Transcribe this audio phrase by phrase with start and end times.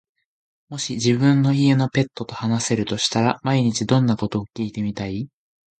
[0.69, 5.29] もし自分の家のペットと話せるとしたら、毎日どんなことを聞いてみたい？